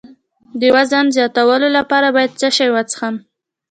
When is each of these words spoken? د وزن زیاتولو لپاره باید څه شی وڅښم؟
د 0.59 0.61
وزن 0.75 1.05
زیاتولو 1.15 1.67
لپاره 1.77 2.07
باید 2.15 2.37
څه 2.39 2.47
شی 2.57 2.67
وڅښم؟ 2.73 3.15